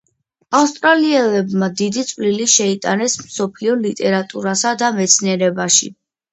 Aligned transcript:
ავსტრიელებმა 0.59 1.69
დიდი 1.81 2.05
წვლილი 2.13 2.49
შეიტანეს 2.55 3.19
მსოფლიო 3.27 3.79
ლიტერატურასა 3.87 4.75
და 4.85 4.93
მეცნიერებაში. 5.01 5.97